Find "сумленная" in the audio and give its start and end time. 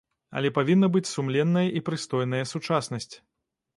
1.11-1.65